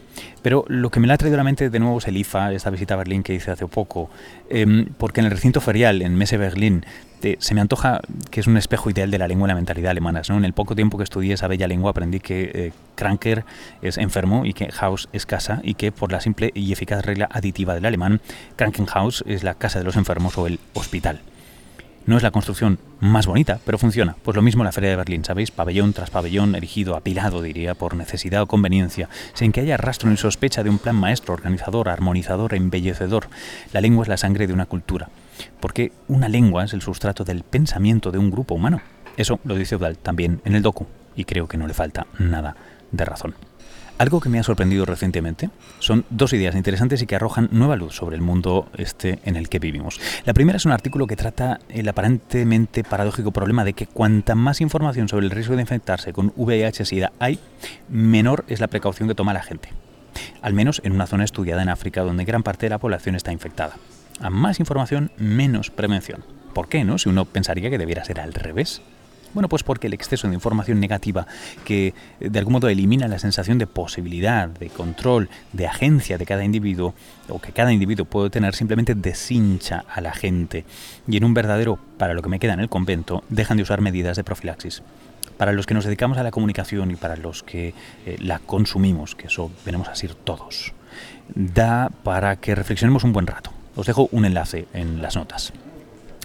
Pero 0.42 0.64
lo 0.68 0.90
que 0.90 1.00
me 1.00 1.06
la 1.06 1.14
ha 1.14 1.18
traído 1.18 1.36
a 1.36 1.38
la 1.38 1.44
mente 1.44 1.70
de 1.70 1.78
nuevo 1.78 1.98
es 1.98 2.08
el 2.08 2.16
IFA, 2.16 2.52
esta 2.52 2.70
visita 2.70 2.94
a 2.94 2.96
Berlín 2.98 3.22
que 3.22 3.34
hice 3.34 3.50
hace 3.50 3.66
poco, 3.66 4.10
em, 4.50 4.86
porque 4.98 5.20
en 5.20 5.26
el 5.26 5.32
recinto 5.32 5.60
ferial, 5.60 6.02
en 6.02 6.14
Messe 6.16 6.36
Berlín, 6.36 6.84
se 7.38 7.54
me 7.54 7.60
antoja 7.60 8.00
que 8.30 8.40
es 8.40 8.46
un 8.48 8.56
espejo 8.56 8.90
ideal 8.90 9.10
de 9.10 9.18
la 9.18 9.28
lengua 9.28 9.46
y 9.46 9.50
la 9.50 9.54
mentalidad 9.54 9.90
alemanas. 9.92 10.28
¿no? 10.28 10.36
En 10.36 10.44
el 10.44 10.52
poco 10.52 10.74
tiempo 10.74 10.98
que 10.98 11.04
estudié 11.04 11.34
esa 11.34 11.46
bella 11.46 11.68
lengua 11.68 11.90
aprendí 11.92 12.18
que 12.18 12.50
eh, 12.52 12.72
Kranker 12.96 13.44
es 13.80 13.96
enfermo 13.98 14.44
y 14.44 14.52
que 14.52 14.68
Haus 14.80 15.08
es 15.12 15.24
casa 15.24 15.60
y 15.62 15.74
que 15.74 15.92
por 15.92 16.10
la 16.10 16.20
simple 16.20 16.50
y 16.54 16.72
eficaz 16.72 17.04
regla 17.04 17.28
aditiva 17.30 17.74
del 17.74 17.86
alemán, 17.86 18.20
Krankenhaus 18.56 19.22
es 19.26 19.44
la 19.44 19.54
casa 19.54 19.78
de 19.78 19.84
los 19.84 19.96
enfermos 19.96 20.36
o 20.36 20.46
el 20.46 20.58
hospital. 20.74 21.20
No 22.04 22.16
es 22.16 22.22
la 22.24 22.32
construcción 22.32 22.80
más 22.98 23.26
bonita, 23.26 23.60
pero 23.64 23.78
funciona. 23.78 24.16
Pues 24.24 24.34
lo 24.34 24.42
mismo 24.42 24.64
la 24.64 24.72
Feria 24.72 24.90
de 24.90 24.96
Berlín, 24.96 25.24
¿sabéis? 25.24 25.52
Pabellón 25.52 25.92
tras 25.92 26.10
pabellón, 26.10 26.56
erigido, 26.56 26.96
apilado, 26.96 27.42
diría, 27.42 27.74
por 27.74 27.94
necesidad 27.94 28.42
o 28.42 28.46
conveniencia, 28.46 29.08
sin 29.34 29.52
que 29.52 29.60
haya 29.60 29.76
rastro 29.76 30.10
ni 30.10 30.16
sospecha 30.16 30.64
de 30.64 30.70
un 30.70 30.78
plan 30.78 30.96
maestro, 30.96 31.32
organizador, 31.32 31.88
armonizador 31.88 32.54
embellecedor. 32.54 33.28
La 33.72 33.80
lengua 33.80 34.02
es 34.02 34.08
la 34.08 34.16
sangre 34.16 34.48
de 34.48 34.52
una 34.52 34.66
cultura, 34.66 35.10
porque 35.60 35.92
una 36.08 36.28
lengua 36.28 36.64
es 36.64 36.72
el 36.72 36.82
sustrato 36.82 37.22
del 37.22 37.44
pensamiento 37.44 38.10
de 38.10 38.18
un 38.18 38.32
grupo 38.32 38.54
humano. 38.54 38.80
Eso 39.16 39.38
lo 39.44 39.54
dice 39.54 39.76
Udall 39.76 39.98
también 39.98 40.40
en 40.44 40.56
el 40.56 40.62
docu, 40.62 40.86
y 41.14 41.24
creo 41.24 41.46
que 41.46 41.56
no 41.56 41.68
le 41.68 41.74
falta 41.74 42.06
nada 42.18 42.56
de 42.90 43.04
razón. 43.04 43.34
Algo 44.02 44.18
que 44.18 44.28
me 44.28 44.40
ha 44.40 44.42
sorprendido 44.42 44.84
recientemente 44.84 45.48
son 45.78 46.04
dos 46.10 46.32
ideas 46.32 46.56
interesantes 46.56 47.00
y 47.00 47.06
que 47.06 47.14
arrojan 47.14 47.48
nueva 47.52 47.76
luz 47.76 47.94
sobre 47.94 48.16
el 48.16 48.20
mundo 48.20 48.68
este 48.76 49.20
en 49.24 49.36
el 49.36 49.48
que 49.48 49.60
vivimos. 49.60 50.00
La 50.24 50.34
primera 50.34 50.56
es 50.56 50.66
un 50.66 50.72
artículo 50.72 51.06
que 51.06 51.14
trata 51.14 51.60
el 51.68 51.88
aparentemente 51.88 52.82
paradójico 52.82 53.30
problema 53.30 53.62
de 53.62 53.74
que 53.74 53.86
cuanta 53.86 54.34
más 54.34 54.60
información 54.60 55.08
sobre 55.08 55.26
el 55.26 55.30
riesgo 55.30 55.54
de 55.54 55.60
infectarse 55.60 56.12
con 56.12 56.32
VIH-Sida 56.34 57.12
hay, 57.20 57.38
menor 57.88 58.44
es 58.48 58.58
la 58.58 58.66
precaución 58.66 59.08
que 59.08 59.14
toma 59.14 59.34
la 59.34 59.44
gente. 59.44 59.68
Al 60.40 60.52
menos 60.52 60.82
en 60.84 60.94
una 60.94 61.06
zona 61.06 61.22
estudiada 61.22 61.62
en 61.62 61.68
África 61.68 62.02
donde 62.02 62.24
gran 62.24 62.42
parte 62.42 62.66
de 62.66 62.70
la 62.70 62.78
población 62.78 63.14
está 63.14 63.30
infectada. 63.30 63.76
A 64.20 64.30
más 64.30 64.58
información, 64.58 65.12
menos 65.16 65.70
prevención. 65.70 66.24
¿Por 66.54 66.68
qué 66.68 66.82
no? 66.82 66.98
Si 66.98 67.08
uno 67.08 67.24
pensaría 67.24 67.70
que 67.70 67.78
debiera 67.78 68.04
ser 68.04 68.18
al 68.18 68.34
revés. 68.34 68.82
Bueno, 69.34 69.48
pues 69.48 69.62
porque 69.62 69.86
el 69.86 69.94
exceso 69.94 70.28
de 70.28 70.34
información 70.34 70.78
negativa 70.78 71.26
que 71.64 71.94
eh, 72.20 72.28
de 72.28 72.38
algún 72.38 72.54
modo 72.54 72.68
elimina 72.68 73.08
la 73.08 73.18
sensación 73.18 73.58
de 73.58 73.66
posibilidad, 73.66 74.48
de 74.48 74.68
control, 74.68 75.30
de 75.52 75.66
agencia 75.66 76.18
de 76.18 76.26
cada 76.26 76.44
individuo, 76.44 76.94
o 77.28 77.40
que 77.40 77.52
cada 77.52 77.72
individuo 77.72 78.04
puede 78.04 78.30
tener, 78.30 78.54
simplemente 78.54 78.94
deshincha 78.94 79.84
a 79.88 80.00
la 80.00 80.12
gente. 80.12 80.64
Y 81.08 81.16
en 81.16 81.24
un 81.24 81.34
verdadero, 81.34 81.78
para 81.96 82.14
lo 82.14 82.22
que 82.22 82.28
me 82.28 82.38
queda 82.38 82.54
en 82.54 82.60
el 82.60 82.68
convento, 82.68 83.24
dejan 83.28 83.56
de 83.56 83.62
usar 83.62 83.80
medidas 83.80 84.16
de 84.16 84.24
profilaxis. 84.24 84.82
Para 85.38 85.52
los 85.52 85.66
que 85.66 85.74
nos 85.74 85.84
dedicamos 85.84 86.18
a 86.18 86.22
la 86.22 86.30
comunicación 86.30 86.90
y 86.90 86.96
para 86.96 87.16
los 87.16 87.42
que 87.42 87.74
eh, 88.06 88.16
la 88.20 88.38
consumimos, 88.38 89.14
que 89.14 89.28
eso 89.28 89.50
venimos 89.64 89.88
a 89.88 89.94
ser 89.94 90.14
todos, 90.14 90.74
da 91.34 91.90
para 92.02 92.36
que 92.36 92.54
reflexionemos 92.54 93.04
un 93.04 93.12
buen 93.12 93.26
rato. 93.26 93.50
Os 93.74 93.86
dejo 93.86 94.08
un 94.12 94.26
enlace 94.26 94.66
en 94.74 95.00
las 95.00 95.16
notas. 95.16 95.52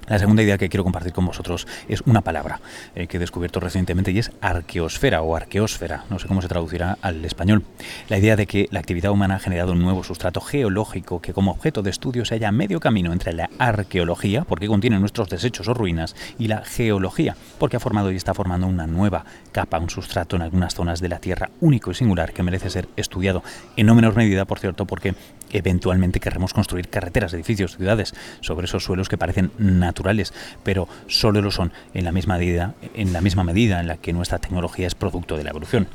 La 0.07 0.19
segunda 0.19 0.41
idea 0.41 0.57
que 0.57 0.69
quiero 0.69 0.85
compartir 0.85 1.11
con 1.11 1.25
vosotros 1.25 1.67
es 1.89 2.01
una 2.05 2.21
palabra 2.21 2.61
eh, 2.95 3.07
que 3.07 3.17
he 3.17 3.19
descubierto 3.19 3.59
recientemente 3.59 4.11
y 4.11 4.19
es 4.19 4.31
arqueosfera 4.39 5.21
o 5.21 5.35
arqueosfera, 5.35 6.05
no 6.09 6.17
sé 6.17 6.29
cómo 6.29 6.41
se 6.41 6.47
traducirá 6.47 6.97
al 7.01 7.25
español. 7.25 7.65
La 8.07 8.17
idea 8.17 8.37
de 8.37 8.47
que 8.47 8.69
la 8.71 8.79
actividad 8.79 9.11
humana 9.11 9.35
ha 9.35 9.39
generado 9.39 9.73
un 9.73 9.81
nuevo 9.81 10.05
sustrato 10.05 10.39
geológico 10.39 11.21
que 11.21 11.33
como 11.33 11.51
objeto 11.51 11.83
de 11.83 11.89
estudio 11.89 12.23
se 12.23 12.35
halla 12.35 12.53
medio 12.53 12.79
camino 12.79 13.11
entre 13.11 13.33
la 13.33 13.49
arqueología, 13.59 14.45
porque 14.45 14.67
contiene 14.67 14.97
nuestros 14.97 15.27
desechos 15.27 15.67
o 15.67 15.73
ruinas, 15.73 16.15
y 16.39 16.47
la 16.47 16.63
geología, 16.63 17.35
porque 17.59 17.75
ha 17.75 17.81
formado 17.81 18.09
y 18.09 18.15
está 18.15 18.33
formando 18.33 18.65
una 18.65 18.87
nueva 18.87 19.25
capa, 19.51 19.77
un 19.77 19.89
sustrato 19.89 20.37
en 20.37 20.41
algunas 20.41 20.73
zonas 20.73 21.01
de 21.01 21.09
la 21.09 21.19
Tierra 21.19 21.49
único 21.59 21.91
y 21.91 21.95
singular 21.95 22.31
que 22.31 22.43
merece 22.43 22.69
ser 22.69 22.87
estudiado, 22.95 23.43
en 23.75 23.87
no 23.87 23.93
menor 23.93 24.15
medida, 24.15 24.45
por 24.45 24.59
cierto, 24.59 24.85
porque 24.85 25.15
eventualmente 25.51 26.19
querremos 26.19 26.53
construir 26.53 26.89
carreteras, 26.89 27.33
edificios, 27.33 27.77
ciudades 27.77 28.13
sobre 28.41 28.65
esos 28.65 28.83
suelos 28.83 29.09
que 29.09 29.17
parecen 29.17 29.51
naturales, 29.57 30.33
pero 30.63 30.87
solo 31.07 31.41
lo 31.41 31.51
son 31.51 31.71
en 31.93 32.05
la 32.05 32.11
misma 32.11 32.37
medida 32.37 32.75
en 32.93 33.13
la 33.13 33.21
misma 33.21 33.43
medida 33.43 33.79
en 33.79 33.87
la 33.87 33.97
que 33.97 34.13
nuestra 34.13 34.39
tecnología 34.39 34.87
es 34.87 34.95
producto 34.95 35.37
de 35.37 35.43
la 35.43 35.51
evolución. 35.51 35.87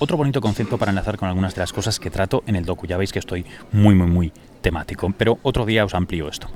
Otro 0.00 0.16
bonito 0.16 0.40
concepto 0.40 0.78
para 0.78 0.90
enlazar 0.90 1.16
con 1.16 1.28
algunas 1.28 1.54
de 1.54 1.60
las 1.60 1.72
cosas 1.72 1.98
que 1.98 2.10
trato 2.10 2.44
en 2.46 2.54
el 2.54 2.64
docu. 2.64 2.86
Ya 2.86 2.96
veis 2.96 3.12
que 3.12 3.18
estoy 3.18 3.44
muy 3.72 3.94
muy 3.94 4.06
muy 4.06 4.32
temático, 4.60 5.12
pero 5.16 5.38
otro 5.42 5.66
día 5.66 5.84
os 5.84 5.94
amplío 5.94 6.28
esto. 6.28 6.48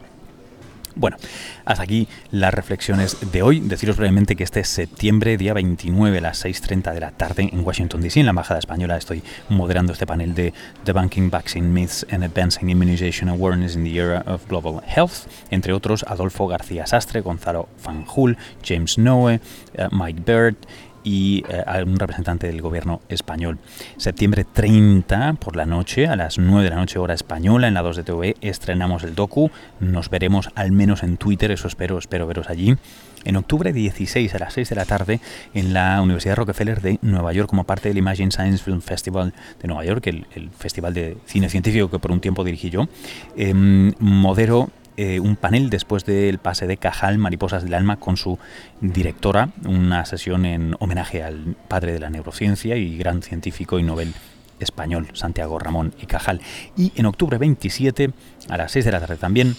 Bueno, 0.94 1.16
hasta 1.64 1.82
aquí 1.82 2.06
las 2.30 2.52
reflexiones 2.52 3.32
de 3.32 3.42
hoy. 3.42 3.60
Deciros 3.60 3.96
brevemente 3.96 4.36
que 4.36 4.44
este 4.44 4.60
es 4.60 4.68
septiembre, 4.68 5.36
día 5.38 5.54
29 5.54 6.18
a 6.18 6.20
las 6.20 6.44
6.30 6.44 6.92
de 6.92 7.00
la 7.00 7.10
tarde 7.12 7.48
en 7.50 7.64
Washington, 7.64 8.02
D.C., 8.02 8.20
en 8.20 8.26
la 8.26 8.30
Embajada 8.30 8.60
Española. 8.60 8.96
Estoy 8.96 9.22
moderando 9.48 9.92
este 9.92 10.06
panel 10.06 10.34
de 10.34 10.52
Debunking 10.84 11.30
Vaccine 11.30 11.68
Myths 11.68 12.06
and 12.10 12.24
Advancing 12.24 12.68
Immunization 12.68 13.28
Awareness 13.30 13.74
in 13.74 13.84
the 13.84 13.98
Era 13.98 14.22
of 14.26 14.46
Global 14.48 14.82
Health. 14.86 15.26
Entre 15.50 15.72
otros, 15.72 16.04
Adolfo 16.08 16.46
García 16.46 16.86
Sastre, 16.86 17.22
Gonzalo 17.22 17.68
Fanjul, 17.82 18.36
James 18.62 18.98
Noe, 18.98 19.40
eh, 19.74 19.88
Mike 19.90 20.20
Bird 20.26 20.56
y 21.04 21.44
eh, 21.48 21.84
un 21.84 21.98
representante 21.98 22.46
del 22.46 22.60
gobierno 22.60 23.00
español. 23.08 23.58
Septiembre 23.96 24.44
30 24.44 25.34
por 25.34 25.56
la 25.56 25.66
noche, 25.66 26.06
a 26.06 26.16
las 26.16 26.38
9 26.38 26.64
de 26.64 26.70
la 26.70 26.76
noche 26.76 26.98
hora 26.98 27.14
española, 27.14 27.68
en 27.68 27.74
la 27.74 27.82
2 27.82 27.96
de 27.96 28.02
TV, 28.04 28.36
estrenamos 28.40 29.04
el 29.04 29.14
docu. 29.14 29.50
Nos 29.80 30.10
veremos 30.10 30.50
al 30.54 30.72
menos 30.72 31.02
en 31.02 31.16
Twitter, 31.16 31.50
eso 31.50 31.68
espero, 31.68 31.98
espero 31.98 32.26
veros 32.26 32.48
allí. 32.50 32.76
En 33.24 33.36
octubre 33.36 33.72
16 33.72 34.34
a 34.34 34.38
las 34.38 34.54
6 34.54 34.70
de 34.70 34.76
la 34.76 34.84
tarde 34.84 35.20
en 35.54 35.72
la 35.72 36.00
Universidad 36.02 36.36
Rockefeller 36.36 36.80
de 36.80 36.98
Nueva 37.02 37.32
York 37.32 37.48
como 37.48 37.64
parte 37.64 37.88
del 37.88 37.98
Imagine 37.98 38.32
Science 38.32 38.64
Film 38.64 38.80
Festival 38.80 39.32
de 39.60 39.68
Nueva 39.68 39.84
York, 39.84 40.06
el, 40.08 40.50
festival 40.58 40.92
de 40.92 41.16
cine 41.26 41.48
científico 41.48 41.88
que 41.88 41.98
por 41.98 42.10
un 42.10 42.20
tiempo 42.20 42.42
dirigí 42.42 42.70
yo. 42.70 42.88
Em, 43.36 43.92
modero 44.00 44.70
eh, 44.96 45.20
un 45.20 45.36
panel 45.36 45.70
después 45.70 46.04
del 46.04 46.38
pase 46.38 46.66
de 46.66 46.76
Cajal, 46.76 47.18
Mariposas 47.18 47.64
del 47.64 47.74
Alma, 47.74 47.96
con 47.96 48.16
su 48.16 48.38
directora, 48.80 49.50
una 49.64 50.04
sesión 50.04 50.44
en 50.44 50.76
homenaje 50.80 51.22
al 51.22 51.56
padre 51.68 51.92
de 51.92 52.00
la 52.00 52.10
neurociencia 52.10 52.76
y 52.76 52.98
gran 52.98 53.22
científico 53.22 53.78
y 53.78 53.82
Nobel 53.82 54.12
español, 54.58 55.08
Santiago 55.14 55.58
Ramón 55.58 55.94
y 56.00 56.06
Cajal. 56.06 56.40
Y 56.76 56.92
en 56.96 57.06
octubre 57.06 57.38
27, 57.38 58.10
a 58.48 58.56
las 58.56 58.72
6 58.72 58.84
de 58.84 58.92
la 58.92 59.00
tarde 59.00 59.16
también, 59.16 59.56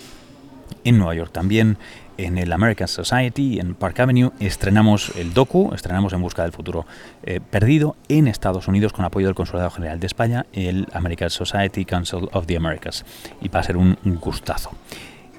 en 0.84 0.98
Nueva 0.98 1.16
York 1.16 1.32
también, 1.32 1.78
en 2.18 2.38
el 2.38 2.52
American 2.52 2.88
Society, 2.88 3.60
en 3.60 3.74
Park 3.74 4.00
Avenue, 4.02 4.32
estrenamos 4.40 5.14
el 5.16 5.34
docu, 5.34 5.74
estrenamos 5.74 6.14
En 6.14 6.22
Busca 6.22 6.44
del 6.44 6.52
Futuro 6.52 6.86
eh, 7.24 7.40
Perdido 7.42 7.96
en 8.08 8.28
Estados 8.28 8.68
Unidos 8.68 8.94
con 8.94 9.04
apoyo 9.04 9.28
del 9.28 9.36
Consulado 9.36 9.72
General 9.72 10.00
de 10.00 10.08
España, 10.08 10.46
el 10.54 10.88
American 10.94 11.32
Society 11.32 11.86
Council 11.86 12.30
of 12.32 12.46
the 12.46 12.56
Americas. 12.56 13.04
Y 13.42 13.50
va 13.50 13.62
a 13.62 13.64
ser 13.64 13.78
un 13.78 13.98
gustazo. 14.22 14.72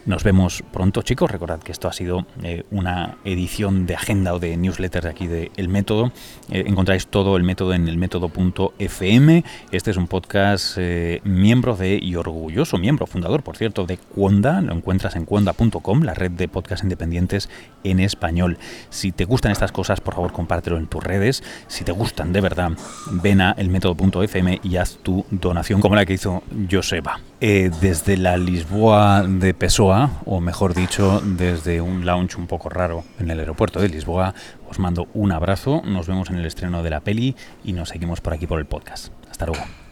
Nos 0.07 0.23
vemos 0.23 0.63
pronto, 0.71 1.01
chicos. 1.01 1.31
Recordad 1.31 1.61
que 1.61 1.73
esto 1.73 1.89
ha 1.89 1.93
sido 1.95 2.27
eh, 2.43 2.65
una 2.71 3.17
edición 3.25 3.87
de 3.87 3.95
agenda 3.95 4.35
o 4.35 4.39
de 4.39 4.55
newsletter 4.59 5.05
de 5.05 5.09
aquí 5.09 5.27
de 5.27 5.51
El 5.57 5.69
Método. 5.69 6.13
Eh, 6.51 6.65
encontráis 6.67 7.07
todo 7.07 7.39
el 7.39 7.43
método 7.43 7.73
en 7.73 7.89
el 7.89 7.97
método.fm. 7.97 9.45
Este 9.73 9.91
es 9.91 9.97
un 9.97 10.07
podcast 10.07 10.77
eh, 10.77 11.23
miembro 11.25 11.75
de 11.75 11.99
y 12.03 12.17
orgulloso 12.17 12.77
miembro, 12.77 13.07
fundador, 13.07 13.43
por 13.43 13.57
cierto, 13.57 13.87
de 13.87 13.97
Cuonda. 13.97 14.61
Lo 14.61 14.75
encuentras 14.75 15.17
en 15.17 15.25
cuonda.com, 15.25 16.03
la 16.03 16.13
red 16.13 16.33
de 16.33 16.49
podcasts 16.49 16.85
independientes 16.85 17.49
en 17.83 17.99
español. 17.99 18.59
Si 18.91 19.11
te 19.11 19.25
gustan 19.25 19.53
estas 19.53 19.73
cosas, 19.73 20.03
por 20.03 20.17
favor, 20.17 20.33
compártelo 20.33 20.77
en 20.77 20.87
tus 20.87 21.03
redes. 21.03 21.43
Si 21.67 21.83
te 21.83 21.93
gustan 21.93 22.35
de 22.35 22.43
verdad, 22.43 22.73
ven 23.11 23.41
a 23.41 23.53
elmétodo.fm 23.53 24.61
y 24.63 24.77
haz 24.77 24.99
tu 25.03 25.25
donación 25.31 25.81
como 25.81 25.95
la 25.95 26.05
que 26.05 26.13
hizo 26.13 26.43
Joseba. 26.71 27.21
Desde 27.45 28.17
la 28.17 28.39
Lisboa 28.39 29.23
de 29.23 29.53
Pessoa 29.53 30.23
o 30.25 30.41
mejor 30.41 30.73
dicho, 30.73 31.21
desde 31.23 31.83
un 31.83 32.07
lounge 32.07 32.37
un 32.39 32.47
poco 32.47 32.71
raro 32.71 33.05
en 33.19 33.31
el 33.31 33.39
aeropuerto 33.39 33.81
de 33.81 33.91
Lisboa. 33.91 34.35
Os 34.71 34.79
mando 34.79 35.09
un 35.13 35.31
abrazo, 35.31 35.83
nos 35.85 36.07
vemos 36.07 36.31
en 36.31 36.37
el 36.37 36.47
estreno 36.47 36.83
de 36.83 36.91
la 36.91 37.01
peli 37.01 37.37
y 37.63 37.75
nos 37.75 37.91
seguimos 37.91 38.23
por 38.23 38.33
aquí 38.33 38.47
por 38.47 38.59
el 38.59 38.65
podcast. 38.65 39.13
Hasta 39.31 39.45
luego. 39.45 39.84